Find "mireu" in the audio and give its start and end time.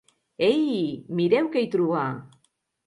1.21-1.53